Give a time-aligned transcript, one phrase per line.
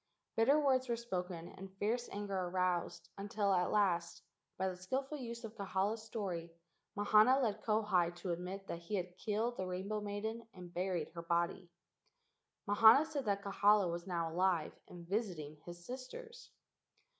[0.35, 4.23] Bitter words were spoken and fierce anger aroused until at last,
[4.57, 6.51] by the skilful use of Kahala's story,
[6.97, 11.21] Mahana led Kauhi to admit that he had killed the rainbow maiden and buried her
[11.21, 11.69] body.
[12.67, 16.49] Mahana said that Kahala was now alive and visiting his sisters.